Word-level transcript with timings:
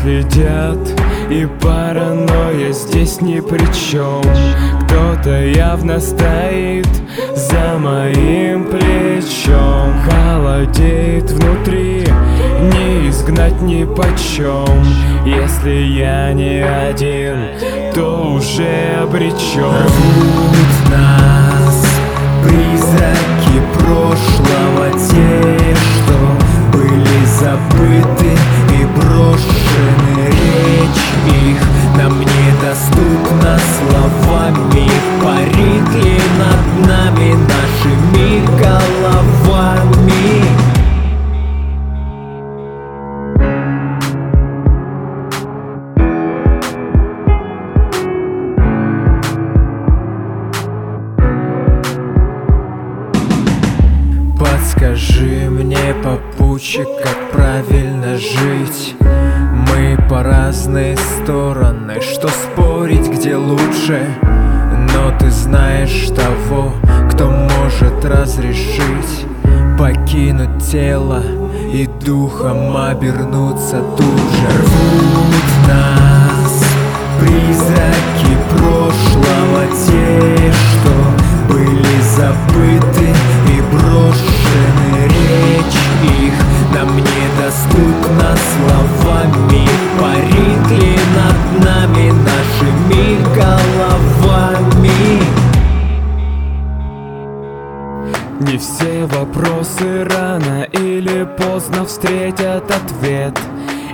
следят 0.00 0.78
И 1.30 1.46
паранойя 1.60 2.72
здесь 2.72 3.20
ни 3.20 3.40
при 3.40 3.64
чем 3.72 4.22
Кто-то 4.84 5.44
явно 5.46 6.00
стоит 6.00 6.88
за 7.34 7.78
моим 7.78 8.64
плечом. 8.66 9.94
Холодеет 10.08 11.30
внутри, 11.30 12.06
не 12.72 13.08
изгнать 13.08 13.60
ни 13.62 13.84
почем 13.84 14.84
Если 15.24 15.70
я 15.70 16.32
не 16.32 16.62
один, 16.62 17.92
то 17.94 18.34
уже 18.36 19.00
обречен 19.02 19.86
Рвут 19.86 20.90
нас 20.90 21.86
призраки 22.42 23.62
прошлого 23.74 24.90
Те, 24.92 25.99
нам 32.02 32.20
недоступна 32.20 33.58
словами 33.58 34.88
Парит 35.22 36.04
ли 36.04 36.18
над 36.38 36.88
нами 36.88 37.34
нашими 37.34 38.46
головами. 38.58 40.44
Подскажи 54.38 55.50
мне, 55.50 55.94
попутчик, 56.02 56.88
как 57.02 57.30
правильно 57.30 58.16
жить 58.16 58.96
по 60.10 60.24
разные 60.24 60.96
стороны, 60.96 62.00
что 62.00 62.26
спорить, 62.26 63.08
где 63.08 63.36
лучше? 63.36 64.04
Но 64.92 65.16
ты 65.16 65.30
знаешь 65.30 66.08
того, 66.08 66.72
кто 67.12 67.30
может 67.30 68.04
разрешить 68.04 69.26
Покинуть 69.78 70.64
тело 70.68 71.22
и 71.72 71.88
духом 72.04 72.76
обернуться 72.76 73.80
тут 73.96 74.04
же. 74.04 74.48
Рвут 74.58 75.68
нас 75.68 76.64
призраки 77.20 78.36
прошлого 78.50 79.64
Те, 79.86 79.89
Не 98.40 98.56
все 98.56 99.04
вопросы 99.04 100.02
рано 100.04 100.62
или 100.62 101.28
поздно 101.36 101.84
встретят 101.84 102.70
ответ. 102.70 103.38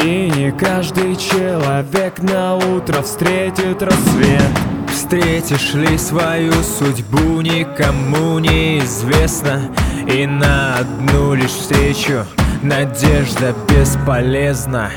И 0.00 0.30
не 0.30 0.52
каждый 0.52 1.16
человек 1.16 2.22
на 2.22 2.54
утро 2.54 3.02
встретит 3.02 3.82
рассвет. 3.82 4.42
Встретишь 4.94 5.74
ли 5.74 5.98
свою 5.98 6.52
судьбу, 6.52 7.40
никому 7.40 8.38
неизвестно. 8.38 9.60
И 10.06 10.24
на 10.24 10.76
одну 10.76 11.34
лишь 11.34 11.50
встречу 11.50 12.24
надежда 12.62 13.52
бесполезна. 13.68 14.90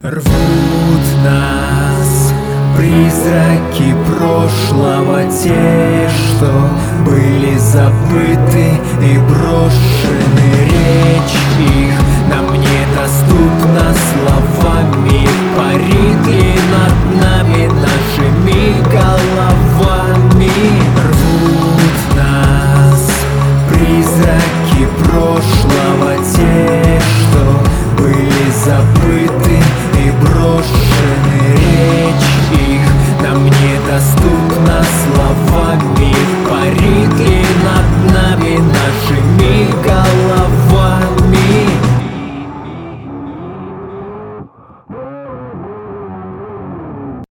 Рвут 0.00 1.04
нас 1.22 2.32
призраки 2.76 3.94
прошлого 4.06 5.24
Те, 5.30 6.08
что 6.08 6.70
были 7.04 7.56
забыты 7.58 8.80
и 9.02 9.18
брошены 9.18 10.48
речь 10.64 11.38
их. 11.58 11.98
Нам 12.30 12.52
не 12.52 12.58
недоступна 12.58 13.94
словами 13.94 15.28
Парит 15.56 16.26
ли 16.26 16.54
над 16.72 17.22
нами 17.22 17.66
нашими 17.66 18.82
головами. 18.90 20.50
Рвут 21.08 22.16
нас 22.16 23.10
призраки 23.68 24.88
прошлого 24.98 26.16
тела. 26.34 26.83